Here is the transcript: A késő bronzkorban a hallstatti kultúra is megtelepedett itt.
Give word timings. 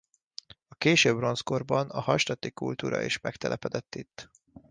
A 0.67 0.75
késő 0.75 1.15
bronzkorban 1.15 1.89
a 1.89 1.99
hallstatti 2.01 2.51
kultúra 2.51 3.01
is 3.03 3.19
megtelepedett 3.19 3.95
itt. 3.95 4.29